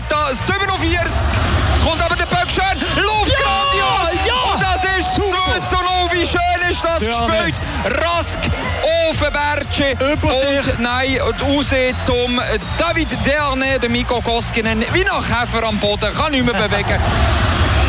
Minuta 0.00 0.32
47. 0.32 0.90
Jetzt 0.90 1.84
kommt 1.84 2.02
aber 2.02 2.16
der 2.16 2.26
Böck 2.26 2.50
schön. 2.50 2.80
Luft 3.02 3.28
ja, 3.28 3.36
grandios. 3.44 4.26
Ja. 4.26 4.52
Und 4.52 4.62
das 4.62 4.84
ist 4.98 5.14
Super. 5.14 5.60
2 5.60 5.66
zu 5.66 5.76
0. 5.76 5.84
Wie 6.12 6.26
schön 6.26 6.70
ist 6.70 6.82
das 6.84 7.02
ja, 7.02 7.26
gespielt. 7.26 7.54
Rask 7.84 8.38
auf 8.82 9.18
Bertsche. 9.18 9.96
Und 10.00 10.80
nein, 10.80 11.18
raus 11.20 11.70
zum 12.06 12.40
David 12.78 13.26
Derne, 13.26 13.78
der 13.78 13.90
Mikko 13.90 14.20
Koskinen. 14.20 14.84
Wie 14.92 15.04
nach 15.04 15.24
Hefer 15.28 15.66
am 15.66 15.78
Boden. 15.78 16.14
Kann 16.14 16.32
nicht 16.32 16.44
mehr 16.44 16.54
bewegen. 16.54 16.98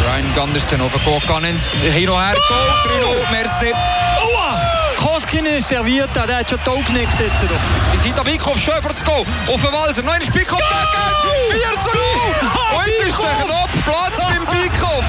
Ryan 0.07 0.33
Gunderson 0.35 0.91
Kokanen. 1.05 1.59
Hin 1.81 2.09
und 2.09 2.19
her. 2.19 2.35
Goal 2.47 3.23
3 3.29 3.31
merci. 3.31 3.73
Koskinen 5.31 5.55
ist 5.55 5.69
serviert, 5.69 6.09
der 6.13 6.39
hat 6.39 6.49
schon 6.49 6.59
Augen 6.67 6.83
genickt 6.87 7.17
jetzt. 7.17 7.41
Wir 7.41 7.99
sind 8.01 8.19
am 8.19 8.25
Wikhoff 8.25 8.59
Schöfer 8.59 8.93
zu 8.93 9.05
gehen. 9.05 9.25
Auf 9.47 9.61
den 9.61 9.71
Walser. 9.71 10.03
Noch 10.03 10.11
ein 10.11 10.21
Spickhoff. 10.21 10.59
4 11.49 11.59
zu 11.79 11.89
0. 11.89 11.99
Und 12.75 12.87
jetzt 12.87 13.07
ist 13.07 13.17
der 13.17 13.45
Knopf 13.45 13.71
Platz 13.85 14.17
beim 14.17 14.45
Bickhoff. 14.45 15.05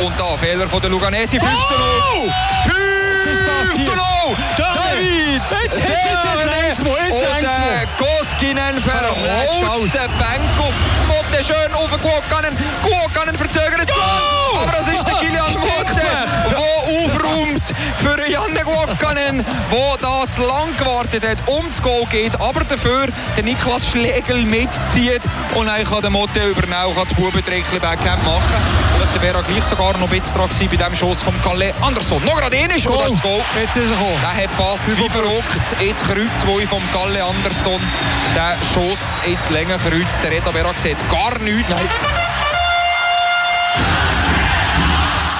Und 0.00 0.14
da 0.16 0.36
Fehler 0.36 0.68
von 0.68 0.80
der 0.80 0.90
Luganesi. 0.90 1.40
5 1.40 1.50
zu 1.50 1.74
0. 2.22 2.32
5 3.66 3.84
zu 3.84 3.90
0. 3.90 4.36
David. 4.56 5.42
Jetzt, 5.50 5.76
Und 7.10 7.44
äh, 7.44 7.86
Koskinen 7.98 8.80
verholt 8.80 9.82
den 9.82 10.10
Benko. 10.18 10.72
Motte 11.08 11.42
schön 11.42 11.74
aufgegangen. 11.74 12.56
Guokanen 12.84 13.36
verzögert 13.36 13.68
zu 13.68 13.76
lang. 13.76 13.77
Für 17.98 18.30
Janne 18.30 18.64
Guokanen, 18.64 19.44
der 19.44 19.96
da 20.00 20.28
zu 20.28 20.42
lang 20.42 20.76
gewartet 20.76 21.26
hat, 21.26 21.38
um 21.46 21.66
das 21.66 21.82
Goal 21.82 22.04
geht. 22.10 22.40
Aber 22.40 22.64
dafür 22.64 23.08
der 23.36 23.44
Niklas 23.44 23.88
Schlegel 23.88 24.44
mitzieht. 24.44 25.22
Und 25.54 25.66
dann 25.66 25.84
kann 25.84 26.02
der 26.02 26.10
Motte 26.10 26.40
übernehmen, 26.40 26.94
kann 26.94 27.04
das 27.04 27.14
Bubentrickchen 27.14 27.80
Backhand 27.80 28.22
machen. 28.24 28.42
Vielleicht 28.94 29.14
der 29.14 29.22
wäre 29.22 29.42
gleich 29.42 29.64
sogar 29.64 29.96
noch 29.98 30.10
ein 30.10 30.20
bisschen 30.20 30.38
dran 30.38 30.48
gewesen 30.48 30.68
bei 30.70 30.76
diesem 30.76 30.94
Schuss 30.94 31.22
vom 31.22 31.42
Calais 31.42 31.72
Anderson. 31.82 32.22
Noch 32.24 32.36
gerade 32.36 32.56
ist, 32.56 32.86
oder 32.86 33.08
das 33.08 33.22
Goal? 33.22 33.42
Jetzt 33.60 33.76
ist 33.76 33.90
er 33.90 33.96
gekommen. 33.96 34.20
Der 34.22 34.44
hat 34.44 34.56
passt 34.56 34.86
wie 34.86 35.08
verrückt. 35.08 35.48
Jetzt 35.80 36.04
Kreuz 36.04 36.40
2 36.40 36.66
vom 36.66 36.82
Galle 36.92 37.24
Anderson. 37.24 37.80
Der 38.34 38.56
Schuss 38.72 39.00
ins 39.24 39.48
länger 39.50 39.78
Kreuz. 39.78 40.20
Der 40.22 40.30
Reto 40.30 40.52
Berra 40.52 40.72
sieht 40.74 40.98
gar 41.10 41.38
nichts. 41.38 41.70
Nein. 41.70 42.27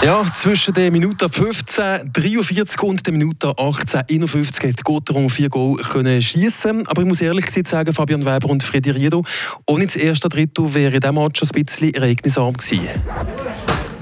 Ja, 0.04 0.24
zwischen 0.36 0.74
der 0.74 0.92
Minute 0.92 1.28
15, 1.28 2.12
43 2.12 2.80
und 2.82 3.04
der 3.04 3.12
Minute 3.12 3.52
18, 3.58 4.02
51 4.08 4.68
hat 4.68 4.84
Gotteron 4.84 5.28
vier 5.28 5.48
Goal 5.48 5.76
schießen. 6.22 6.86
Aber 6.86 7.02
ich 7.02 7.08
muss 7.08 7.20
ehrlich 7.20 7.46
gesagt 7.46 7.66
sagen, 7.66 7.92
Fabian 7.92 8.24
Weber 8.24 8.48
und 8.48 8.62
Freddy 8.62 8.90
Riedo, 8.90 9.24
ohne 9.66 9.86
das 9.86 9.96
erste 9.96 10.28
Drittel 10.28 10.72
wäre 10.72 11.00
dieser 11.00 11.12
Match 11.12 11.42
ein 11.42 11.48
bisschen 11.64 11.92
ereignisarm 11.92 12.56
gewesen. 12.56 12.88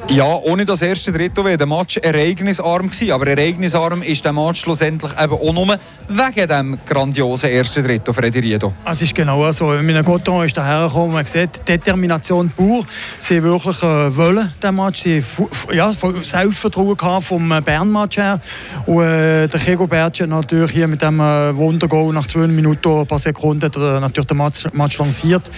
Ja, 0.09 0.37
ohne 0.37 0.65
das 0.65 0.83
erste 0.83 1.11
Drittel 1.11 1.45
wäre 1.45 1.59
der 1.59 1.67
Match 1.67 1.97
ereignisarm 1.97 2.91
gewesen. 2.91 3.11
Aber 3.11 3.27
ereignisarm 3.27 4.03
ist 4.03 4.25
der 4.25 4.33
Match 4.33 4.61
schlussendlich 4.61 5.11
eben 5.21 5.33
auch 5.33 5.53
nur 5.53 5.77
wegen 6.09 6.49
dem 6.49 6.79
grandiosen 6.87 7.51
ersten 7.51 7.85
Drittel, 7.85 8.15
Freddy 8.15 8.39
Riedo. 8.39 8.73
Es 8.85 9.03
ist 9.03 9.15
genau 9.15 9.51
so. 9.51 9.67
Mit 9.67 10.07
Gotteron 10.07 10.47
ist 10.47 10.57
dahergekommen, 10.57 11.13
man 11.13 11.27
sieht 11.27 11.67
Determination 11.67 12.51
pur. 12.57 12.87
Sie 13.19 13.43
wirklich 13.43 13.83
äh, 13.83 14.17
wollen 14.17 14.53
den 14.63 14.77
Match. 14.77 15.03
Sie 15.03 15.23
ja, 15.73 15.93
Selbstvertrauen 15.93 16.97
gehabt 16.97 17.25
vom 17.25 17.51
äh, 17.51 17.61
Bern-Match 17.61 18.19
her. 18.19 18.41
Und 18.87 19.03
äh, 19.03 19.49
der 19.49 19.61
Kego 19.61 19.89
Bertsch 19.89 20.21
hat 20.21 20.29
natürlich 20.29 20.71
hier 20.71 20.87
mit 20.87 21.03
dem 21.03 21.19
äh, 21.19 21.55
Wundergoal 21.57 22.13
nach 22.15 22.29
zwei 22.29 22.47
Minuten, 22.47 23.01
ein 23.01 23.07
paar 23.09 23.19
Sekunden, 23.19 23.71
er 23.75 24.01
natürlich 24.01 24.29
den 24.29 24.37
Match, 24.37 24.65
Match 24.73 24.99
lanciert. 24.99 25.51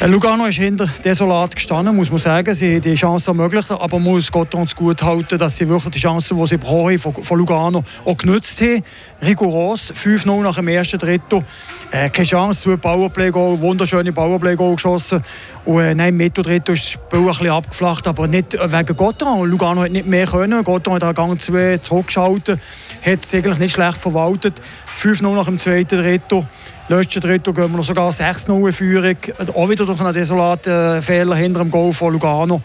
Äh, 0.00 0.06
Lugano 0.06 0.46
ist 0.46 0.56
hinter 0.56 0.86
desolat 1.04 1.54
gestanden, 1.54 1.94
muss 1.94 2.08
man 2.08 2.16
sagen. 2.16 2.54
Sie 2.54 2.76
haben 2.76 2.80
die 2.80 2.94
Chance 2.94 3.32
ermöglicht, 3.32 3.70
aber 3.70 3.98
man 3.98 4.12
muss 4.12 4.32
Gott 4.32 4.54
uns 4.54 4.74
gut 4.74 5.02
halten, 5.02 5.38
dass 5.38 5.58
sie 5.58 5.68
wirklich 5.68 5.90
die 5.90 5.98
Chancen, 5.98 6.38
die 6.38 6.46
sie 6.46 6.56
brauchen, 6.56 6.98
von, 6.98 7.12
von 7.22 7.38
Lugano 7.38 7.84
auch 8.06 8.16
genutzt 8.16 8.62
haben. 8.62 8.82
Rigoros, 9.22 9.92
5-0 9.92 10.40
nach 10.40 10.56
dem 10.56 10.68
ersten 10.68 10.98
Drittel. 10.98 11.44
Äh, 11.90 12.08
keine 12.08 12.26
Chance, 12.26 12.62
zwei 12.62 12.76
Powerplay-Goal, 12.76 13.60
wunderschöne 13.60 14.10
Powerplay-Goal 14.10 14.76
geschossen. 14.76 15.22
Und 15.66 15.80
äh, 15.80 15.94
nein, 15.94 16.08
im 16.08 16.16
Mitteldrittel 16.16 16.74
ist 16.74 16.84
das 16.84 16.90
Spiel 16.92 17.18
ein 17.18 17.26
bisschen 17.26 17.50
abgeflacht, 17.50 18.08
aber 18.08 18.26
nicht 18.26 18.54
wegen 18.54 18.96
Gotteron. 18.96 19.50
Lugano 19.50 19.82
hat 19.82 19.92
nicht 19.92 20.06
mehr 20.06 20.26
können. 20.26 20.64
Gotteron 20.64 21.02
hat 21.02 21.14
Gang 21.14 21.38
2 21.38 21.76
zurückgeschaltet, 21.76 22.58
hat 23.04 23.18
es 23.22 23.34
eigentlich 23.34 23.58
nicht 23.58 23.74
schlecht 23.74 24.00
verwaltet. 24.00 24.62
5-0 24.98 25.34
nach 25.34 25.46
dem 25.46 25.58
zweiten 25.58 26.00
Drittel. 26.00 26.46
Letzten 26.88 27.20
Drittel 27.20 27.52
gehen 27.54 27.70
wir 27.70 27.76
noch 27.76 27.84
sogar 27.84 28.10
6-0 28.10 28.66
in 28.66 28.72
Führung. 28.72 29.16
Auch 29.54 29.68
wieder 29.68 29.86
durch 29.86 30.00
einen 30.00 30.14
desolaten 30.14 31.02
Fehler 31.02 31.36
hinter 31.36 31.60
dem 31.60 31.70
Goal 31.70 31.92
von 31.92 32.12
Lugano. 32.12 32.60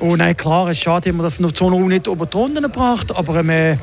Und 0.00 0.18
nein, 0.18 0.36
klar, 0.36 0.68
es 0.68 0.78
ist 0.78 0.82
schade, 0.82 1.10
dass 1.10 1.16
wir 1.16 1.22
das 1.22 1.40
noch 1.40 1.52
so 1.54 1.70
nicht 1.70 2.06
über 2.06 2.26
die 2.26 2.36
Runden 2.36 2.62
gebracht 2.62 3.14
aber 3.14 3.40
ähm, 3.40 3.78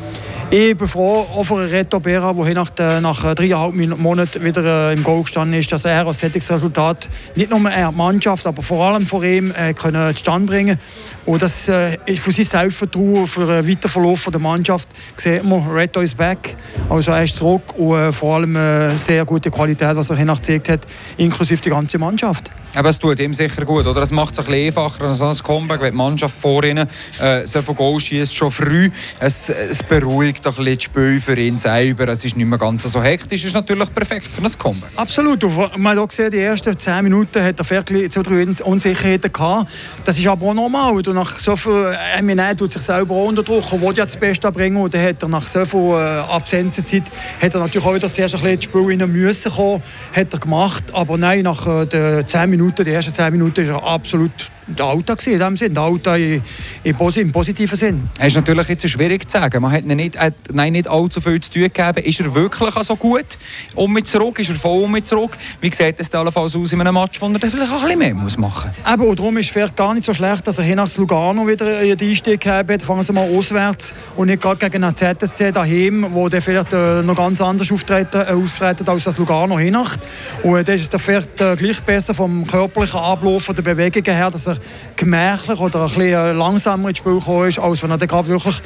ich 0.53 0.75
bin 0.75 0.87
froh, 0.87 1.25
auch 1.33 1.43
für 1.43 1.71
Reto 1.71 2.01
Bera, 2.01 2.33
der 2.33 2.53
nach, 2.53 2.69
der, 2.71 2.99
nach 2.99 3.33
dreieinhalb 3.35 3.73
Monaten 3.73 4.43
wieder 4.43 4.89
äh, 4.89 4.93
im 4.93 5.01
Goal 5.01 5.21
gestanden 5.21 5.57
ist, 5.57 5.71
dass 5.71 5.85
er 5.85 6.05
als 6.05 6.19
solches 6.19 6.51
Resultat 6.51 7.07
nicht 7.35 7.49
nur 7.49 7.71
er 7.71 7.89
die 7.89 7.95
Mannschaft, 7.95 8.45
aber 8.45 8.61
vor 8.61 8.85
allem 8.85 9.07
vor 9.07 9.23
ihm 9.23 9.51
äh, 9.51 9.73
können 9.73 10.13
zustande 10.13 10.51
bringen 10.51 10.77
Und 11.25 11.41
das 11.41 11.69
äh, 11.69 11.97
ist 12.05 12.21
für 12.21 12.33
sein 12.33 12.43
Selbstvertrauen, 12.43 13.27
für 13.27 13.45
den 13.45 13.65
weiteren 13.65 13.91
Verlauf 13.91 14.27
der 14.29 14.41
Mannschaft, 14.41 14.89
sieht 15.15 15.43
man, 15.45 15.69
Reto 15.69 16.01
ist 16.01 16.17
back, 16.17 16.57
also 16.89 17.11
er 17.11 17.23
ist 17.23 17.37
zurück 17.37 17.73
und 17.77 17.97
äh, 17.97 18.11
vor 18.11 18.35
allem 18.35 18.57
äh, 18.57 18.97
sehr 18.97 19.23
gute 19.23 19.49
Qualität, 19.51 19.95
was 19.95 20.09
er 20.09 20.17
hier 20.17 20.25
gezeigt 20.25 20.67
hat, 20.67 20.81
inklusive 21.15 21.61
die 21.61 21.69
ganze 21.69 21.97
Mannschaft. 21.97 22.51
Aber 22.73 22.89
es 22.89 22.99
tut 22.99 23.19
ihm 23.19 23.33
sicher 23.33 23.65
gut, 23.65 23.85
oder? 23.85 24.01
Es 24.01 24.11
macht 24.11 24.33
es 24.33 24.39
ein 24.39 24.45
bisschen 24.45 24.67
einfacher 24.67 25.03
als 25.05 25.21
ein 25.21 25.37
Comeback, 25.43 25.81
wenn 25.81 25.91
die 25.91 25.97
Mannschaft 25.97 26.35
vor 26.39 26.63
ihnen 26.63 26.87
äh, 27.19 27.45
so 27.45 27.61
von 27.61 27.75
Goal 27.75 27.99
schießt, 27.99 28.33
schon 28.33 28.51
früh. 28.51 28.89
Es, 29.19 29.49
es 29.49 29.83
beruhigt 29.83 30.40
ein 30.49 30.65
bisschen 30.65 30.91
das 30.93 31.23
für 31.23 31.39
ihn 31.39 31.57
selber. 31.57 32.07
Es 32.09 32.25
ist 32.25 32.35
nicht 32.35 32.45
mehr 32.45 32.57
ganz 32.57 32.83
so 32.83 33.01
hektisch. 33.01 33.41
Es 33.41 33.47
ist 33.47 33.53
natürlich 33.53 33.93
perfekt 33.93 34.27
für 34.27 34.41
ein 34.41 34.51
Comeback. 34.57 34.89
Absolut. 34.95 35.43
Man 35.77 35.99
hat 35.99 36.09
gesehen, 36.09 36.31
die 36.31 36.39
ersten 36.39 36.77
10 36.77 37.03
Minuten 37.03 37.43
hat 37.43 37.59
er 37.59 37.63
vielleicht 37.63 38.11
zwei, 38.11 38.23
drei 38.23 38.45
Unsicherheiten 38.63 39.31
gehabt. 39.31 39.71
Das 40.05 40.17
ist 40.17 40.27
aber 40.27 40.47
auch 40.47 40.53
normal. 40.53 40.93
Und 40.93 41.07
nach 41.13 41.37
so 41.39 41.55
viel 41.55 41.95
Eminent 42.17 42.59
tut 42.59 42.71
sich 42.71 42.81
selber 42.81 43.15
auch 43.15 43.27
unter 43.27 43.43
Druck 43.43 43.71
und 43.73 43.81
will 43.81 43.93
ja 43.95 44.05
das 44.05 44.17
Beste 44.17 44.51
bringen. 44.51 44.77
Und 44.77 44.95
hat 44.95 45.21
er 45.21 45.29
nach 45.29 45.47
so 45.47 45.65
viel 45.65 45.95
Absenzenzeit 45.95 47.03
hat 47.41 47.53
er 47.53 47.61
natürlich 47.61 47.85
auch 47.85 47.95
wieder 47.95 48.11
zuerst 48.11 48.35
ein 48.35 48.41
bisschen 48.41 48.55
ins 48.55 48.63
Spiel 48.63 48.81
rein 48.81 49.11
müssen 49.11 49.51
kommen. 49.51 49.83
Hat 50.15 50.33
er 50.33 50.39
gemacht. 50.39 50.83
Aber 50.93 51.17
nein, 51.17 51.43
nach 51.43 51.85
den 51.85 52.27
10 52.27 52.49
Minuten 52.49 52.83
die 52.83 52.91
ersten 52.91 53.13
10 53.13 53.31
Minuten, 53.31 53.67
war 53.67 53.81
er 53.81 53.83
absolut 53.83 54.51
der 54.75 54.85
Alltag 54.85 55.25
in 55.27 55.39
dem 55.39 55.57
Sinn, 55.57 55.73
der 55.73 55.83
Alltag 55.83 56.19
im, 56.19 56.41
im 56.83 57.31
positiven 57.31 57.77
Sinn. 57.77 58.09
Es 58.17 58.27
ist 58.27 58.35
natürlich 58.35 58.67
jetzt 58.67 58.89
schwierig 58.89 59.29
zu 59.29 59.39
sagen. 59.39 59.61
Man 59.61 59.71
hat 59.71 59.85
nicht, 59.85 60.17
hat, 60.17 60.33
nein, 60.51 60.73
nicht 60.73 60.89
allzu 60.89 61.21
viel 61.21 61.41
zu 61.41 61.51
tun 61.51 61.63
gegeben. 61.63 62.03
Ist 62.03 62.19
er 62.19 62.33
wirklich 62.33 62.73
so 62.83 62.95
gut 62.95 63.37
um 63.75 63.91
mit 63.93 64.07
zurück? 64.07 64.39
Ist 64.39 64.49
er 64.49 64.55
voll 64.55 64.83
um 64.83 64.91
mit 64.91 65.07
zurück? 65.07 65.37
Wie 65.59 65.71
sieht 65.73 65.99
es 65.99 66.13
allenfalls 66.13 66.55
aus 66.55 66.71
in 66.71 66.81
einem 66.81 66.93
Match, 66.93 67.21
wo 67.21 67.27
er 67.27 67.39
vielleicht 67.39 67.71
auch 67.71 67.75
ein 67.75 67.81
bisschen 67.81 67.99
mehr 67.99 68.13
muss 68.13 68.37
machen 68.37 68.71
muss? 68.83 68.93
Eben, 68.93 69.03
und 69.03 69.19
darum 69.19 69.37
ist 69.37 69.45
es 69.45 69.51
vielleicht 69.51 69.75
gar 69.75 69.93
nicht 69.93 70.05
so 70.05 70.13
schlecht, 70.13 70.47
dass 70.47 70.57
er 70.57 70.63
hin 70.63 70.77
nach 70.77 70.97
Lugano 70.97 71.47
wieder 71.47 71.79
einen 71.79 71.99
Einstieg 71.99 72.41
gehabt 72.41 72.71
hat. 72.71 72.81
Fangen 72.81 73.03
Sie 73.03 73.13
mal 73.13 73.29
auswärts 73.29 73.93
und 74.15 74.27
nicht 74.27 74.41
gerade 74.41 74.57
gegen 74.57 74.83
einen 74.83 74.95
ZSC 74.95 75.51
daheim, 75.51 76.07
wo 76.11 76.29
der 76.29 76.41
vielleicht 76.41 76.73
äh, 76.73 77.01
noch 77.01 77.15
ganz 77.15 77.41
anders 77.41 77.71
auftreten, 77.71 78.21
äh, 78.21 78.33
auftreten 78.33 78.87
als 78.87 79.03
das 79.03 79.17
Lugano 79.17 79.57
hinacht. 79.57 79.99
Und 80.43 80.57
äh, 80.57 80.63
das 80.63 80.81
ist 80.81 80.93
dann 80.93 80.99
vielleicht 80.99 81.41
äh, 81.41 81.55
gleich 81.55 81.81
besser 81.81 82.13
vom 82.13 82.45
körperlichen 82.47 82.99
Ablauf, 82.99 83.43
von 83.43 83.55
der 83.55 83.63
Bewegung 83.63 84.03
her, 84.03 84.29
dass 84.29 84.47
er 84.47 84.57
gemächlich 84.95 85.59
oder 85.59 85.81
ein 85.81 85.93
bisschen 85.93 86.37
langsamer 86.37 86.89
ins 86.89 86.99
Spiel 86.99 87.15
gekommen 87.15 87.47
ist, 87.47 87.59
als 87.59 87.81
wenn 87.83 87.91
er 87.91 87.97
dann 87.97 88.07
gerade 88.07 88.27
wirklich 88.27 88.61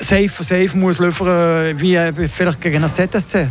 safe, 0.00 0.28
safe 0.28 0.76
muss 0.76 0.98
liefern 0.98 1.80
wie 1.80 2.28
vielleicht 2.28 2.60
gegen 2.60 2.82
ein 2.82 2.88
ZSC 2.88 3.50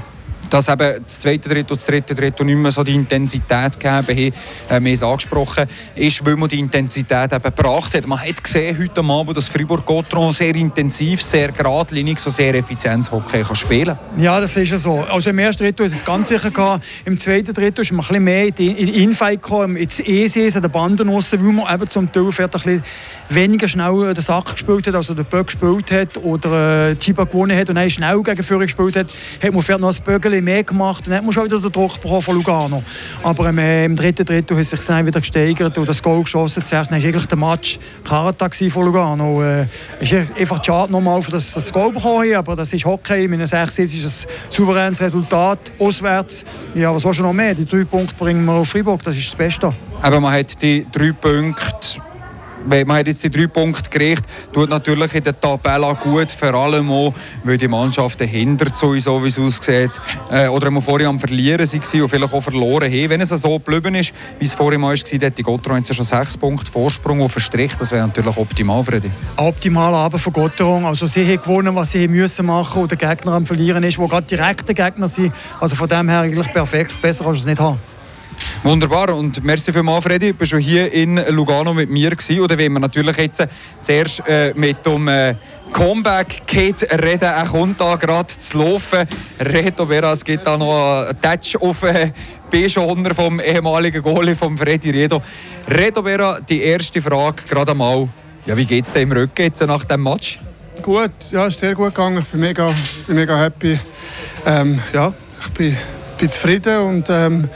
dass 0.49 0.67
eben 0.67 1.03
das 1.03 1.19
zweite 1.19 1.49
Drittel 1.49 1.71
und 1.71 1.71
das 1.71 1.85
dritte 1.85 2.15
Drittel 2.15 2.45
nicht 2.45 2.57
mehr 2.57 2.71
so 2.71 2.83
die 2.83 2.95
Intensität 2.95 3.79
gegeben 3.79 4.19
äh, 4.19 4.31
haben 4.69 4.85
es 4.85 5.03
angesprochen, 5.03 5.65
ist, 5.95 6.25
weil 6.25 6.35
man 6.35 6.49
die 6.49 6.59
Intensität 6.59 7.31
eben 7.33 7.43
gebracht 7.43 7.95
hat. 7.95 8.07
Man 8.07 8.19
hat 8.19 8.43
gesehen 8.43 8.77
heute 8.77 9.01
Abend, 9.01 9.37
dass 9.37 9.47
Fribourg-Gotron 9.47 10.31
sehr 10.31 10.55
intensiv, 10.55 11.21
sehr 11.21 11.51
geradlinig, 11.51 12.19
so 12.19 12.29
sehr 12.29 12.55
effizient 12.55 13.09
Hockey 13.11 13.41
kann 13.43 13.55
spielen 13.55 13.97
Ja, 14.17 14.39
das 14.39 14.55
ist 14.57 14.71
ja 14.71 14.77
so. 14.77 15.01
Also 15.01 15.29
im 15.29 15.39
ersten 15.39 15.63
Drittel 15.63 15.85
ist 15.85 15.93
es 15.93 16.05
ganz 16.05 16.29
sicher 16.29 16.51
gehabt. 16.51 16.83
Im 17.05 17.17
zweiten 17.17 17.53
Drittel 17.53 17.81
ist 17.81 17.91
man 17.91 18.01
ein 18.01 18.07
bisschen 18.07 18.23
mehr 18.23 18.47
in 18.47 18.53
die 18.55 19.03
Infight 19.03 19.41
gekommen, 19.41 19.77
ins 19.77 19.99
EC, 19.99 20.55
an 20.55 20.61
der 20.61 20.69
Banden 20.69 21.09
raus, 21.09 21.31
weil 21.31 21.39
man 21.39 21.73
eben 21.73 21.89
zum 21.89 22.11
Teil 22.11 22.23
ein 22.23 22.49
bisschen 22.49 22.83
weniger 23.29 23.67
schnell 23.67 24.13
den 24.13 24.23
Sack 24.23 24.53
gespielt 24.53 24.87
hat, 24.87 24.95
also 24.95 25.13
der 25.13 25.23
Böck 25.23 25.47
gespielt 25.47 25.91
hat 25.91 26.17
oder 26.17 26.89
äh, 26.89 26.95
Chiba 26.95 27.23
gewonnen 27.23 27.57
hat 27.57 27.69
und 27.69 27.75
dann 27.75 27.89
schnell 27.89 28.21
gegen 28.23 28.43
Führung 28.43 28.63
gespielt 28.63 28.95
hat, 28.95 29.07
hat 29.41 29.53
man 29.53 29.61
vielleicht 29.61 29.81
noch 29.81 29.95
ein 29.95 30.03
Bögel 30.03 30.33
bisschen 30.39 30.55
mehr 30.55 30.63
gemacht 30.63 31.07
und 31.07 31.13
dann 31.13 31.25
du 31.25 31.39
auch 31.39 31.45
wieder 31.45 31.59
den 31.59 31.71
Druck 31.71 32.01
bekommen 32.01 32.21
von 32.21 32.35
Lugano. 32.35 32.83
Aber 33.23 33.49
ähm, 33.49 33.59
im 33.59 33.95
dritten 33.95 34.25
Drittel 34.25 34.57
hat 34.57 34.65
sich 34.65 34.79
das 34.79 35.05
wieder 35.05 35.19
gesteigert 35.19 35.77
und 35.77 35.87
das 35.87 36.01
Goal 36.01 36.23
geschossen. 36.23 36.63
Zuerst 36.63 36.91
war 36.91 36.97
eigentlich 36.97 37.25
der 37.25 37.37
Match 37.37 37.79
Karata 38.03 38.49
von 38.69 38.85
Lugano. 38.85 39.43
Äh, 39.43 39.65
es 39.99 40.11
ist 40.11 40.39
einfach 40.39 40.63
schade 40.63 40.91
nochmal, 40.91 41.21
dass 41.21 41.53
das 41.53 41.71
Goal 41.71 41.91
bekommen 41.91 42.23
haben, 42.23 42.35
aber 42.35 42.55
das 42.55 42.73
ist 42.73 42.85
Hockey. 42.85 43.25
In 43.25 43.33
einem 43.33 43.45
6 43.45 43.79
ist 43.79 44.03
es 44.03 44.25
ein 44.25 44.31
souveränes 44.49 45.01
Resultat, 45.01 45.71
auswärts. 45.79 46.45
Ja, 46.75 46.93
was 46.93 47.03
schon 47.15 47.25
noch 47.25 47.33
mehr? 47.33 47.53
Die 47.53 47.65
drei 47.65 47.83
Punkte 47.83 48.13
bringen 48.17 48.45
wir 48.45 48.53
auf 48.53 48.69
Freiburg, 48.69 49.03
das 49.03 49.17
ist 49.17 49.27
das 49.27 49.35
Beste. 49.35 49.73
Aber 50.01 50.19
man 50.19 50.33
hat 50.33 50.61
die 50.61 50.85
drei 50.91 51.11
Punkte 51.11 52.01
man 52.67 52.97
hat 52.97 53.07
jetzt 53.07 53.23
die 53.23 53.29
drei 53.29 53.47
Punkte 53.47 53.89
gekriegt, 53.89 54.23
tut 54.51 54.69
natürlich 54.69 55.13
in 55.15 55.23
der 55.23 55.39
Tabelle 55.39 55.95
gut, 56.01 56.31
vor 56.31 56.53
allem 56.53 56.91
auch, 56.91 57.13
weil 57.43 57.57
die 57.57 57.67
Mannschaft 57.67 58.19
dahinter 58.21 58.67
sowieso, 58.73 59.23
wie 59.23 59.27
es 59.27 59.39
aussieht, 59.39 59.91
äh, 60.31 60.47
oder 60.47 60.69
wir 60.69 60.81
vorher 60.81 61.09
am 61.09 61.19
Verlieren 61.19 61.59
waren 61.59 62.01
und 62.01 62.09
vielleicht 62.09 62.33
auch 62.33 62.41
verloren 62.41 62.91
haben. 62.91 63.09
Wenn 63.09 63.21
es 63.21 63.29
so 63.29 63.57
geblieben 63.59 63.95
ist, 63.95 64.13
wie 64.39 64.45
es 64.45 64.53
vorher 64.53 64.79
mal 64.79 64.89
war, 64.89 64.97
hätte 64.97 65.31
die 65.31 65.43
Gotteron 65.43 65.77
jetzt 65.77 65.93
schon 65.93 66.05
sechs 66.05 66.37
Punkte 66.37 66.71
Vorsprung 66.71 67.21
auf 67.21 67.39
Strich. 67.39 67.73
Das 67.77 67.91
wäre 67.91 68.05
natürlich 68.05 68.37
optimal, 68.37 68.83
Freddy. 68.83 69.11
Optimal 69.37 69.93
aber 69.93 70.19
von 70.19 70.33
Gotteron. 70.33 70.85
Also 70.85 71.05
sie 71.05 71.25
haben 71.25 71.41
gewonnen, 71.41 71.75
was 71.75 71.91
sie 71.91 72.07
müssen 72.07 72.45
machen 72.45 72.81
und 72.81 72.91
der 72.91 72.97
Gegner 72.97 73.33
am 73.33 73.45
Verlieren 73.45 73.83
ist, 73.83 73.97
wo 73.97 74.07
gerade 74.07 74.27
direkte 74.27 74.73
Gegner 74.73 75.07
sind. 75.07 75.33
Also 75.59 75.75
von 75.75 75.87
dem 75.87 76.09
her 76.09 76.21
eigentlich 76.21 76.51
perfekt. 76.51 77.01
Besser 77.01 77.23
kannst 77.23 77.39
du 77.39 77.43
es 77.43 77.45
nicht 77.47 77.59
haben. 77.59 77.79
Wunderbar 78.63 79.15
und 79.15 79.43
merci 79.43 79.71
vielmals, 79.71 80.03
Freddy. 80.03 80.31
Du 80.31 80.33
bist 80.33 80.51
schon 80.51 80.59
hier 80.59 80.91
in 80.91 81.15
Lugano 81.29 81.73
mit 81.73 81.89
mir 81.89 82.09
gewesen. 82.09 82.41
Oder 82.41 82.57
wenn 82.57 82.73
wir 82.73 82.79
natürlich 82.79 83.15
jetzt 83.17 83.47
zuerst 83.81 84.21
äh, 84.27 84.53
mit 84.55 84.85
dem 84.85 85.07
äh, 85.07 85.35
Comeback-Kit 85.71 86.87
reden. 87.01 87.25
Er 87.25 87.45
kommt 87.45 87.79
da 87.79 87.95
gerade 87.95 88.27
zu 88.27 88.57
laufen. 88.57 89.07
Reto 89.39 89.85
Vera, 89.85 90.13
es 90.13 90.25
gibt 90.25 90.45
da 90.45 90.57
noch 90.57 91.05
einen 91.07 91.21
Touch 91.21 91.61
auf 91.61 91.83
äh, 91.83 92.11
B-Schoner 92.49 93.13
vom 93.13 93.39
ehemaligen 93.39 94.01
Goalie 94.01 94.35
von 94.35 94.57
Freddy 94.57 94.89
Redo. 94.89 95.21
Reto 95.67 96.03
Vera, 96.03 96.39
die 96.41 96.61
erste 96.61 97.01
Frage 97.01 97.43
gerade 97.47 97.71
einmal. 97.71 98.09
Ja, 98.45 98.57
wie 98.57 98.65
geht 98.65 98.85
es 98.85 98.91
dir 98.91 99.01
im 99.01 99.11
Rücken 99.11 99.43
jetzt 99.43 99.61
nach 99.61 99.85
dem 99.85 100.03
Match? 100.03 100.39
Gut, 100.81 101.11
ja, 101.31 101.47
ist 101.47 101.59
sehr 101.59 101.75
gut 101.75 101.93
gegangen. 101.93 102.19
Ich 102.19 102.25
bin 102.25 102.39
mega, 102.39 102.73
bin 103.05 103.15
mega 103.15 103.37
happy. 103.37 103.79
Ähm, 104.45 104.79
ja, 104.93 105.13
ich 105.41 105.49
bin, 105.49 105.77
bin 106.17 106.29
zufrieden 106.29 106.79
und 106.79 107.09
ähm, 107.09 107.49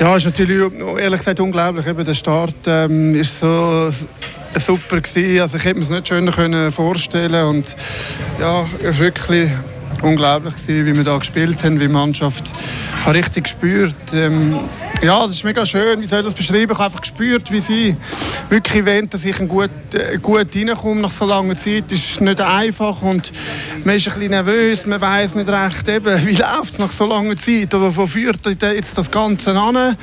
ja, 0.00 0.16
ist 0.16 0.24
natürlich 0.24 0.72
ehrlich 0.98 1.18
gesagt 1.18 1.40
unglaublich. 1.40 1.86
Eben 1.86 2.04
der 2.04 2.14
Start 2.14 2.54
ähm, 2.66 3.14
ist 3.14 3.40
so 3.40 3.90
super 4.58 5.00
gewesen. 5.00 5.40
Also 5.40 5.56
ich 5.56 5.64
hätte 5.64 5.76
mir 5.76 5.84
es 5.84 5.90
nicht 5.90 6.08
schöner 6.08 6.32
können 6.32 6.72
vorstellen 6.72 7.46
und 7.46 7.76
ja, 8.40 8.64
es 8.78 8.84
war 8.84 8.98
wirklich 8.98 9.50
unglaublich 10.02 10.56
gewesen, 10.56 10.86
wie 10.86 10.96
wir 10.96 11.04
da 11.04 11.16
gespielt 11.18 11.62
haben, 11.64 11.76
wie 11.76 11.86
die 11.86 11.92
Mannschaft 11.92 12.50
richtig 13.06 13.44
gespürt. 13.44 13.94
Ähm, 14.12 14.58
ja, 15.02 15.26
das 15.26 15.36
ist 15.36 15.44
mega 15.44 15.66
schön. 15.66 16.00
Wie 16.00 16.06
soll 16.06 16.20
ich 16.20 16.26
das 16.26 16.34
beschreiben? 16.34 16.72
Ich 16.72 16.78
habe 16.78 16.84
einfach 16.84 17.00
gespürt, 17.00 17.50
wie 17.50 17.60
sie 17.60 17.96
wirklich 18.48 18.86
wollen, 18.86 19.08
dass 19.08 19.24
ich 19.24 19.36
gut, 19.48 19.70
äh, 19.92 20.18
gut 20.18 20.54
reinkomme 20.54 21.00
nach 21.00 21.12
so 21.12 21.26
langer 21.26 21.56
Zeit. 21.56 21.84
Das 21.90 21.98
ist 21.98 22.20
nicht 22.20 22.40
einfach 22.40 23.02
und 23.02 23.32
man 23.84 23.96
ist 23.96 24.06
ein 24.06 24.14
bisschen 24.14 24.30
nervös, 24.30 24.86
man 24.86 25.00
weiß 25.00 25.34
nicht 25.34 25.48
recht, 25.48 25.88
eben, 25.88 26.26
wie 26.26 26.36
läuft 26.36 26.72
es 26.72 26.78
nach 26.78 26.92
so 26.92 27.06
langer 27.06 27.36
Zeit 27.36 27.74
oder 27.74 27.94
wo 27.94 28.06
führt 28.06 28.40
jetzt 28.46 28.96
das 28.96 29.10
Ganze 29.10 29.58
an. 29.58 29.96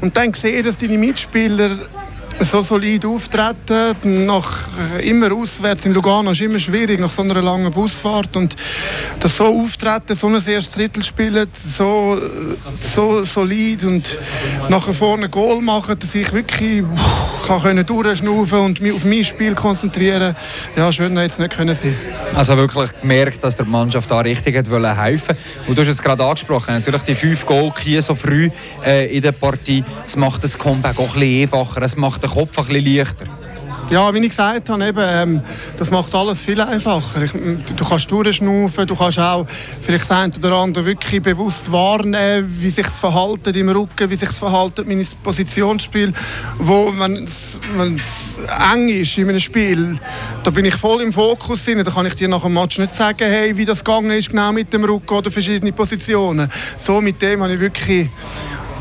Und 0.00 0.16
dann 0.16 0.34
sehe 0.34 0.62
dass 0.62 0.78
deine 0.78 0.98
Mitspieler 0.98 1.76
so 2.44 2.62
solid 2.62 3.04
auftreten. 3.04 4.26
Nach, 4.26 4.68
äh, 4.96 5.08
immer 5.08 5.32
auswärts 5.32 5.86
in 5.86 5.92
Lugano 5.92 6.30
ist 6.30 6.40
immer 6.40 6.58
schwierig 6.58 6.98
nach 7.00 7.12
so 7.12 7.22
einer 7.22 7.40
langen 7.42 7.70
Busfahrt. 7.70 8.36
Und 8.36 8.56
das 9.20 9.36
so 9.36 9.44
auftreten, 9.44 10.16
so 10.16 10.26
ein 10.26 10.34
erstes 10.34 10.70
Drittel 10.70 11.04
spielen, 11.04 11.48
so, 11.54 12.18
so 12.80 13.24
solid 13.24 13.84
und 13.84 14.18
nachher 14.68 14.94
vorne 14.94 15.28
Goal 15.28 15.60
machen, 15.60 15.98
dass 15.98 16.14
ich 16.14 16.32
wirklich 16.32 16.84
kann 17.46 17.62
können 17.62 17.86
durchschnaufen 17.86 18.58
und 18.58 18.80
mich 18.80 18.92
auf 18.92 19.04
mein 19.04 19.24
Spiel 19.24 19.54
konzentrieren. 19.54 20.36
Ja, 20.76 20.90
schön 20.92 21.16
hätte 21.16 21.32
es 21.32 21.38
nicht 21.38 21.56
können 21.56 21.74
sein. 21.74 21.96
Also 22.34 22.56
wirklich 22.56 22.90
gemerkt, 23.00 23.42
dass 23.42 23.56
der 23.56 23.66
Mannschaft 23.66 24.10
da 24.10 24.20
richtig 24.20 24.56
hat 24.56 24.70
wollen 24.70 24.96
helfen. 24.96 25.36
Und 25.66 25.76
du 25.76 25.82
hast 25.82 25.88
es 25.88 26.02
gerade 26.02 26.24
angesprochen, 26.24 26.74
natürlich 26.74 27.02
die 27.02 27.14
fünf 27.14 27.44
Goal 27.44 27.72
hier 27.82 28.02
so 28.02 28.14
früh 28.14 28.50
äh, 28.84 29.14
in 29.14 29.22
der 29.22 29.32
Partie, 29.32 29.84
es 30.06 30.16
macht 30.16 30.44
das 30.44 30.56
Comeback 30.56 30.98
auch 30.98 31.14
ein 31.14 31.20
bisschen 31.20 31.42
einfacher, 31.42 31.82
es 31.82 31.96
macht 31.96 32.22
den 32.30 32.38
Kopf 32.38 32.58
ein 32.58 32.66
bisschen 32.66 32.96
leichter. 32.96 33.26
Ja, 33.90 34.14
wie 34.14 34.18
ich 34.18 34.28
gesagt 34.28 34.68
habe, 34.68 34.86
eben, 34.86 35.00
ähm, 35.00 35.42
das 35.76 35.90
macht 35.90 36.14
alles 36.14 36.42
viel 36.42 36.60
einfacher. 36.60 37.26
Du 37.74 37.84
kannst 37.84 38.08
durchschnaufen, 38.08 38.86
du 38.86 38.94
kannst 38.94 39.18
auch 39.18 39.44
vielleicht 39.82 40.08
das 40.08 40.12
eine 40.12 40.32
oder 40.36 40.52
andere 40.52 40.86
wirklich 40.86 41.20
bewusst 41.20 41.72
wahrnehmen, 41.72 42.54
wie 42.60 42.70
sich 42.70 42.86
das 42.86 42.96
Verhalten 42.96 43.52
im 43.52 43.68
Rücken, 43.68 44.08
wie 44.08 44.14
sich 44.14 44.28
das 44.28 44.38
Verhalten 44.38 44.88
in 44.88 44.98
meinem 44.98 45.08
Positionsspiel, 45.24 46.12
wo, 46.58 46.92
wenn 46.98 47.24
es 47.24 47.58
eng 48.72 48.88
ist 48.88 49.18
in 49.18 49.28
einem 49.28 49.40
Spiel, 49.40 49.98
da 50.44 50.50
bin 50.50 50.66
ich 50.66 50.76
voll 50.76 51.02
im 51.02 51.12
Fokus 51.12 51.64
drin, 51.64 51.82
da 51.82 51.90
kann 51.90 52.06
ich 52.06 52.14
dir 52.14 52.28
nach 52.28 52.42
dem 52.42 52.54
Match 52.54 52.78
nicht 52.78 52.94
sagen, 52.94 53.18
hey, 53.28 53.56
wie 53.56 53.64
das 53.64 53.82
gegangen 53.82 54.12
ist, 54.12 54.30
genau 54.30 54.52
mit 54.52 54.72
dem 54.72 54.84
Rücken 54.84 55.14
oder 55.14 55.32
verschiedene 55.32 55.72
Positionen. 55.72 56.48
So 56.76 57.00
mit 57.00 57.20
dem 57.22 57.42
habe 57.42 57.54
ich 57.54 57.60
wirklich 57.60 58.08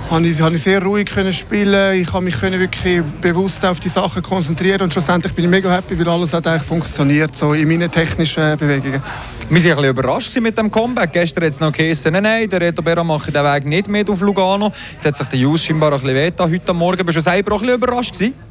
habe 0.10 0.26
ich, 0.26 0.42
habe 0.42 0.56
ich 0.56 0.64
sehr 0.64 0.82
ruhig 0.82 1.06
können 1.06 1.32
spielen. 1.32 2.02
Ich 2.02 2.12
habe 2.12 2.24
mich 2.24 2.40
können 2.40 2.60
wirklich 2.60 3.02
bewusst 3.22 3.64
auf 3.64 3.80
die 3.80 3.90
Sachen 3.90 4.22
konzentrieren 4.24 4.82
und 4.82 4.92
schlussendlich 4.92 5.34
bin 5.34 5.46
ich 5.46 5.52
mega 5.52 5.72
happy, 5.72 5.98
weil 6.00 6.10
alles 6.10 6.34
hat 6.34 6.48
eigentlich 6.48 6.64
funktioniert 6.64 7.36
so 7.36 7.54
in 7.54 7.68
meinen 7.68 7.92
technischen 7.92 8.58
Bewegungen. 8.58 9.02
Wir 9.50 9.64
waren 9.64 9.72
ein 9.72 9.76
bisschen 9.76 9.90
überrascht 9.90 10.40
mit 10.40 10.58
dem 10.58 10.72
Comeback. 10.72 11.14
Gestern 11.14 11.46
hat 11.46 11.60
noch 11.62 11.72
geheißen, 11.72 12.12
nein, 12.12 12.24
nein, 12.24 12.50
der 12.50 12.62
Reto 12.62 12.82
Berra 12.82 13.04
macht 13.04 13.34
den 13.34 13.44
Weg 13.44 13.66
nicht 13.66 13.88
mit 13.88 14.10
auf 14.10 14.22
Lugano. 14.22 14.72
Jetzt 14.96 15.06
hat 15.06 15.18
sich 15.18 15.28
der 15.28 15.40
Jus 15.40 15.64
scheinbar 15.64 15.94
ein 15.94 16.02
bisschen 16.02 16.16
weh 16.16 16.32
heute 16.38 16.74
Morgen. 16.74 17.06
Bist 17.06 17.18
du 17.18 17.22
selber 17.22 17.56
auch 17.56 17.62
ein 17.62 17.68
bisschen 17.68 17.78
überrascht 17.78 18.14
gewesen? 18.14 18.49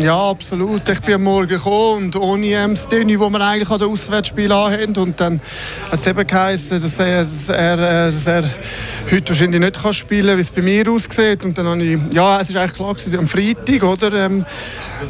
Ja, 0.00 0.30
absolut. 0.30 0.88
Ich 0.88 1.00
bin 1.00 1.22
Morgen 1.22 1.48
gekommen 1.48 2.04
und 2.04 2.16
ohne 2.16 2.68
das 2.68 2.88
Dünni, 2.88 3.16
das 3.18 3.30
wir 3.30 3.40
eigentlich 3.40 3.68
an 3.68 3.78
den 3.80 3.88
Auswärtsspiel 3.88 4.52
haben. 4.52 4.96
Und 4.96 5.18
dann 5.20 5.40
hat 5.90 6.00
es 6.00 6.06
eben 6.06 6.26
geheißen, 6.26 6.80
dass 6.80 6.98
er, 7.00 7.24
dass 7.24 7.48
er, 7.48 8.08
äh, 8.08 8.12
dass 8.12 8.26
er 8.26 8.44
heute 9.10 9.28
wahrscheinlich 9.30 9.60
nicht 9.60 9.94
spielen 9.94 10.26
kann, 10.28 10.36
wie 10.38 10.42
es 10.42 10.50
bei 10.50 10.62
mir 10.62 10.88
aussieht. 10.88 11.44
Und 11.44 11.58
dann 11.58 11.66
habe 11.66 11.82
ich, 11.82 11.98
ja, 12.12 12.40
es 12.40 12.48
ist 12.48 12.56
eigentlich 12.56 12.74
klar 12.74 12.94
gewesen, 12.94 13.18
am 13.18 13.26
Freitag, 13.26 13.82
oder, 13.82 14.26
ähm, 14.26 14.46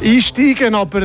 einsteigen, 0.03 0.73
aber 0.73 1.01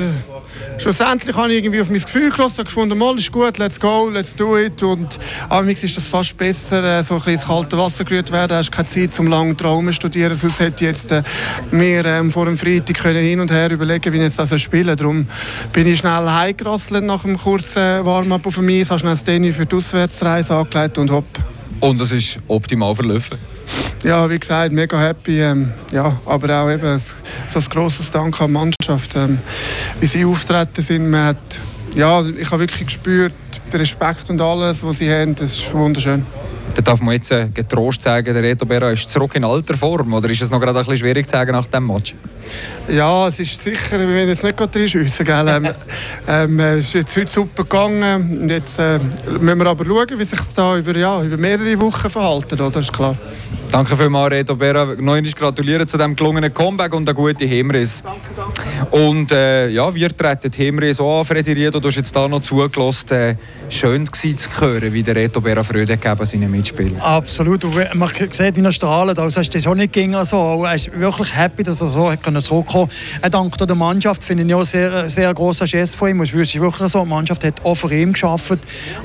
schlussendlich 0.78 1.36
habe 1.36 1.52
ich 1.52 1.58
irgendwie 1.58 1.80
auf 1.80 1.88
mein 1.88 2.00
Gefühl 2.00 2.30
gelassen 2.30 2.60
und 2.60 2.66
gefunden, 2.66 2.98
mal 2.98 3.16
ist 3.18 3.32
gut, 3.32 3.58
let's 3.58 3.78
go, 3.78 4.08
let's 4.08 4.34
do 4.34 4.58
it. 4.58 4.82
Und 4.82 5.18
amigs 5.48 5.82
ist 5.82 5.96
das 5.96 6.06
fast 6.06 6.36
besser, 6.36 6.82
äh, 6.82 7.02
so 7.02 7.14
ein 7.14 7.20
bisschen 7.20 7.34
ins 7.34 7.46
kalte 7.46 7.78
Wasser 7.78 8.04
gerührt 8.04 8.30
werden. 8.32 8.48
Du 8.48 8.54
hast 8.56 8.72
keine 8.72 8.88
Zeit 8.88 9.14
zum 9.14 9.26
langen 9.28 9.56
Traum 9.56 9.90
studieren. 9.92 10.36
Sonst 10.36 10.60
hätte 10.60 10.84
ich 10.84 10.90
jetzt 10.90 11.10
äh, 11.10 11.22
mir 11.70 12.04
ähm, 12.04 12.30
vor 12.30 12.46
dem 12.46 12.58
Freitag 12.58 12.98
können 12.98 13.22
hin 13.22 13.40
und 13.40 13.50
her 13.50 13.70
überlegen, 13.70 14.12
wie 14.12 14.18
ich 14.18 14.22
jetzt 14.22 14.38
das 14.38 14.60
spielen 14.60 14.96
Darum 14.96 15.26
bin 15.72 15.86
ich 15.86 15.98
schnell 16.00 16.30
heimgerasselt 16.30 17.04
nach 17.04 17.24
einem 17.24 17.38
kurzen 17.38 18.04
Warm-up 18.04 18.46
auf 18.46 18.54
dem 18.54 18.68
Eis, 18.68 18.90
habe 18.90 19.00
schnell 19.00 19.12
das 19.12 19.24
Tennis 19.24 19.56
für 19.56 19.66
die 19.66 19.76
Auswärtsreise 19.76 20.54
angelegt 20.54 20.98
und 20.98 21.10
hopp. 21.10 21.26
Und 21.80 22.00
es 22.00 22.12
ist 22.12 22.38
optimal 22.48 22.94
verlaufen? 22.94 23.53
Ja, 24.04 24.28
wie 24.28 24.38
gesagt, 24.38 24.70
mega 24.70 25.00
happy. 25.00 25.40
Ähm, 25.40 25.72
ja, 25.90 26.20
aber 26.26 26.62
auch 26.62 26.70
eben 26.70 26.98
so 26.98 27.58
ein 27.58 27.64
grosses 27.70 28.10
Dank 28.10 28.38
an 28.38 28.48
die 28.48 28.52
Mannschaft, 28.52 29.16
ähm, 29.16 29.38
wie 29.98 30.04
sie 30.04 30.26
auftreten 30.26 30.82
sind. 30.82 31.08
Man 31.08 31.28
hat, 31.28 31.60
ja, 31.94 32.22
ich 32.22 32.50
habe 32.50 32.60
wirklich 32.60 32.84
gespürt, 32.84 33.34
den 33.72 33.80
Respekt 33.80 34.28
und 34.28 34.42
alles, 34.42 34.82
was 34.82 34.98
sie 34.98 35.10
haben, 35.10 35.34
das 35.34 35.52
ist 35.52 35.72
wunderschön. 35.72 36.26
Da 36.74 36.82
darf 36.82 37.00
man 37.00 37.14
jetzt 37.14 37.30
äh, 37.30 37.48
getrost 37.54 38.02
sagen, 38.02 38.34
der 38.34 38.42
Reto 38.42 38.66
Berra 38.66 38.90
ist 38.90 39.08
zurück 39.08 39.36
in 39.36 39.44
alter 39.44 39.76
Form. 39.76 40.12
Oder 40.12 40.28
ist 40.28 40.42
es 40.42 40.50
noch 40.50 40.60
gerade 40.60 40.78
ein 40.78 40.84
bisschen 40.84 40.98
schwierig 40.98 41.28
zu 41.28 41.36
sagen 41.36 41.52
nach 41.52 41.66
dem 41.66 41.86
Match? 41.86 42.14
Ja, 42.88 43.28
es 43.28 43.38
ist 43.38 43.62
sicher, 43.62 43.98
wir 43.98 44.08
werden 44.08 44.28
jetzt 44.28 44.42
nicht 44.42 44.56
gerade 44.56 44.78
reinschiessen. 44.80 45.26
ähm, 45.28 45.68
ähm, 46.26 46.60
es 46.60 46.86
ist 46.86 46.94
jetzt 46.94 47.16
heute 47.16 47.30
super 47.30 47.62
gegangen. 47.62 48.40
Und 48.40 48.48
jetzt 48.48 48.78
äh, 48.80 48.98
müssen 49.38 49.58
wir 49.58 49.66
aber 49.66 49.84
schauen, 49.84 50.18
wie 50.18 50.24
sich 50.24 50.40
es 50.40 50.54
da 50.54 50.76
über, 50.76 50.96
ja, 50.96 51.22
über 51.22 51.36
mehrere 51.36 51.80
Wochen 51.80 52.10
verhalten. 52.10 52.60
Oder? 52.60 52.70
Das 52.70 52.86
ist 52.86 52.92
klar. 52.92 53.16
Danke 53.70 53.96
vielmals, 53.96 54.32
Reto 54.32 54.56
Berra. 54.56 54.96
Neun 54.98 55.24
gratulieren 55.24 55.86
zu 55.86 55.96
diesem 55.96 56.16
gelungenen 56.16 56.52
Comeback 56.52 56.92
und 56.92 57.08
einer 57.08 57.14
guten 57.14 57.46
Hemris. 57.46 58.02
Danke, 58.02 58.18
danke. 58.36 58.43
Und 58.90 59.32
äh, 59.32 59.68
ja, 59.68 59.94
wir 59.94 60.08
treten 60.08 60.52
Hemris 60.52 61.00
auch 61.00 61.20
an, 61.20 61.24
Freddy. 61.24 61.70
Du 61.70 61.80
hast 61.82 61.96
jetzt 61.96 62.14
da 62.14 62.28
noch 62.28 62.40
zugelassen. 62.40 63.10
Äh, 63.10 63.36
schön 63.68 64.06
war 64.06 64.36
zu 64.36 64.60
hören, 64.60 64.92
wie 64.92 65.02
der 65.02 65.16
Reto 65.16 65.40
Berra 65.40 65.62
Freude 65.62 65.96
gegeben 65.96 66.24
seinen 66.24 66.50
Mitspielern. 66.50 67.00
Absolut. 67.00 67.64
Und 67.64 67.94
man 67.94 68.10
sieht, 68.30 68.56
wie 68.56 68.60
er 68.60 68.72
strahlt. 68.72 69.18
Also, 69.18 69.40
es 69.40 69.48
ist 69.48 69.66
auch 69.66 69.74
nicht 69.74 69.92
ging 69.92 70.14
so. 70.24 70.64
Er 70.64 70.74
ist 70.74 70.90
wirklich 70.98 71.34
happy, 71.34 71.62
dass 71.62 71.80
er 71.80 71.88
so 71.88 72.12
zurückkommen 72.40 72.66
konnte. 72.66 72.94
Er 73.20 73.30
der 73.66 73.76
Mannschaft. 73.76 74.24
Finde 74.24 74.44
ich 74.44 74.54
auch 74.54 74.64
sehr, 74.64 75.08
sehr 75.08 75.32
grosser 75.34 75.66
Gest 75.66 75.96
von 75.96 76.10
ihm. 76.10 76.20
Es 76.22 76.30
ist 76.30 76.34
wirklich 76.34 76.90
so. 76.90 77.02
Die 77.02 77.08
Mannschaft 77.08 77.44
hat 77.44 77.64
auch 77.64 77.74
für 77.74 77.92
ihn 77.94 78.12
geschafft. 78.12 78.58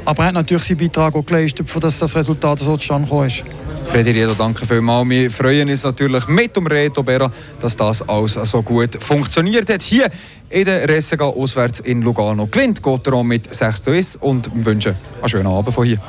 Aber 0.06 0.24
er 0.24 0.28
hat 0.28 0.34
natürlich 0.34 0.64
seinen 0.64 0.78
Beitrag 0.78 1.16
auch 1.16 1.26
geleistet, 1.26 1.68
dass 1.82 2.00
das 2.00 2.16
Resultat 2.16 2.60
so 2.60 2.78
zustande 2.78 3.06
gekommen 3.06 3.28
ist. 3.28 3.44
Frederico, 3.90 4.36
danke 4.36 4.68
vielmals. 4.68 5.10
Wir 5.10 5.32
freuen 5.32 5.68
uns 5.68 5.84
natürlich 5.84 6.28
mit 6.28 6.56
dem 6.56 6.68
Reto 6.68 7.02
Bera, 7.02 7.32
dass 7.60 7.76
das 7.76 8.08
alles 8.08 8.34
so 8.34 8.62
gut 8.62 8.96
funktioniert 9.02 9.68
hat. 9.68 9.82
Hier 9.82 10.08
in 10.52 10.66
der 10.66 10.88
Ressega 10.88 11.26
auswärts 11.26 11.80
in 11.80 12.04
Lugano 12.04 12.46
gewinnt 12.46 12.84
Gotteron 12.84 13.26
mit 13.26 13.52
6 13.52 13.82
zu 13.82 13.90
1 13.90 14.18
und 14.18 14.52
wünschen 14.64 14.96
einen 15.20 15.30
schönen 15.30 15.48
Abend 15.48 15.74
von 15.74 15.86
hier. 15.86 16.00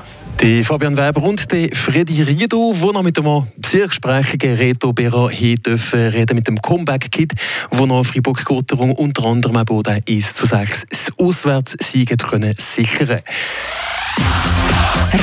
Die 0.42 0.62
Fabian 0.62 0.94
Weber 0.94 1.22
und 1.22 1.50
die 1.50 1.70
Freddy 1.74 2.22
Riedo, 2.22 2.74
die 2.74 2.92
noch 2.92 3.02
mit 3.02 3.16
dem 3.16 3.46
sehr 3.64 3.86
gesprächigen 3.86 4.56
Reto 4.56 4.92
Bera 4.92 5.30
hier 5.30 5.56
dürfen 5.56 6.08
reden 6.08 6.36
mit 6.36 6.48
dem 6.48 6.60
Comeback-Kid, 6.60 7.32
wo 7.70 7.86
noch 7.86 8.04
fribourg 8.04 8.44
gotteron 8.44 8.90
unter 8.90 9.24
anderem 9.24 9.56
auch 9.56 9.82
1 9.86 10.34
zu 10.34 10.44
6 10.44 10.84
auswärts 11.18 11.76
siegen 11.80 12.18
können 12.18 12.54
sichern. 12.58 13.20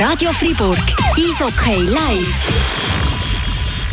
Radio 0.00 0.32
Fribourg, 0.32 0.78
Eishockey 1.16 1.86
live. 1.88 3.17